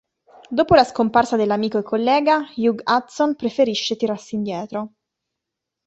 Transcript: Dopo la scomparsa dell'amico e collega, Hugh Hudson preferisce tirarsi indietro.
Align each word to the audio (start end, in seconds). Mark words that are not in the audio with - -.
Dopo 0.49 0.73
la 0.73 0.83
scomparsa 0.83 1.35
dell'amico 1.37 1.77
e 1.77 1.83
collega, 1.83 2.47
Hugh 2.55 2.81
Hudson 2.85 3.35
preferisce 3.35 3.97
tirarsi 3.97 4.33
indietro. 4.33 4.93